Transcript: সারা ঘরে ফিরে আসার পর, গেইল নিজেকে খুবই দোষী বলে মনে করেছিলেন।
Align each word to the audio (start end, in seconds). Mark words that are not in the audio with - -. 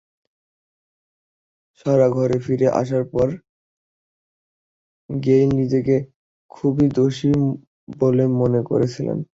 সারা 1.79 2.07
ঘরে 2.09 2.37
ফিরে 2.45 2.67
আসার 2.81 3.03
পর, 3.13 3.27
গেইল 5.09 5.49
নিজেকে 5.51 5.95
খুবই 6.51 6.85
দোষী 6.97 7.29
বলে 7.99 8.23
মনে 8.41 8.61
করেছিলেন। 8.63 9.17